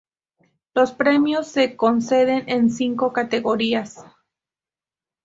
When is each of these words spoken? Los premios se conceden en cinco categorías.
Los 0.73 0.93
premios 0.93 1.45
se 1.45 1.77
conceden 1.77 2.49
en 2.49 2.71
cinco 2.71 3.13
categorías. 3.13 4.03